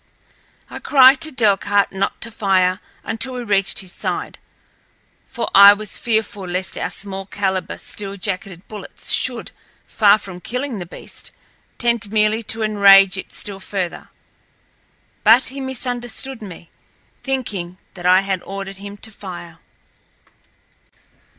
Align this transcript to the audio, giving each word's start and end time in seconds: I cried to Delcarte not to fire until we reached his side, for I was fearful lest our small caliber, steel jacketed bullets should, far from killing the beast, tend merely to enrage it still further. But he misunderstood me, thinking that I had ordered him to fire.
I 0.67 0.79
cried 0.79 1.21
to 1.21 1.31
Delcarte 1.31 1.91
not 1.95 2.21
to 2.21 2.31
fire 2.31 2.79
until 3.03 3.35
we 3.35 3.43
reached 3.43 3.81
his 3.81 3.91
side, 3.91 4.39
for 5.27 5.47
I 5.53 5.73
was 5.73 5.99
fearful 5.99 6.47
lest 6.47 6.75
our 6.75 6.89
small 6.89 7.27
caliber, 7.27 7.77
steel 7.77 8.17
jacketed 8.17 8.67
bullets 8.67 9.11
should, 9.11 9.51
far 9.85 10.17
from 10.17 10.41
killing 10.41 10.79
the 10.79 10.87
beast, 10.87 11.29
tend 11.77 12.11
merely 12.11 12.41
to 12.49 12.63
enrage 12.63 13.15
it 13.15 13.31
still 13.31 13.59
further. 13.59 14.09
But 15.23 15.45
he 15.53 15.61
misunderstood 15.61 16.41
me, 16.41 16.71
thinking 17.21 17.77
that 17.93 18.07
I 18.07 18.21
had 18.21 18.41
ordered 18.41 18.77
him 18.77 18.97
to 18.97 19.11
fire. 19.11 19.59